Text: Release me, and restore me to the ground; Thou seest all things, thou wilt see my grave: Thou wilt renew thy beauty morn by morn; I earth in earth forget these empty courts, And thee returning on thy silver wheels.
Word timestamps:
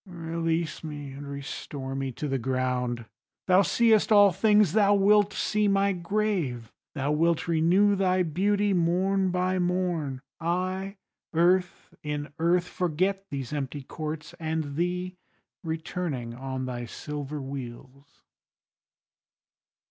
Release 0.07 0.83
me, 0.83 1.11
and 1.11 1.27
restore 1.29 1.93
me 1.93 2.11
to 2.13 2.27
the 2.27 2.39
ground; 2.39 3.05
Thou 3.45 3.61
seest 3.61 4.11
all 4.11 4.31
things, 4.31 4.73
thou 4.73 4.95
wilt 4.95 5.31
see 5.31 5.67
my 5.67 5.91
grave: 5.93 6.73
Thou 6.95 7.11
wilt 7.11 7.47
renew 7.47 7.95
thy 7.95 8.23
beauty 8.23 8.73
morn 8.73 9.29
by 9.29 9.59
morn; 9.59 10.23
I 10.39 10.97
earth 11.33 11.93
in 12.01 12.33
earth 12.39 12.67
forget 12.67 13.27
these 13.29 13.53
empty 13.53 13.83
courts, 13.83 14.33
And 14.39 14.75
thee 14.75 15.17
returning 15.63 16.33
on 16.33 16.65
thy 16.65 16.85
silver 16.85 17.39
wheels. 17.39 18.23